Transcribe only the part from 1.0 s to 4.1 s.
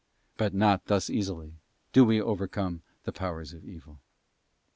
easily do we overcome the powers of evil.